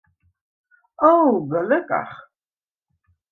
O, 1.09 1.11
gelokkich. 1.51 2.13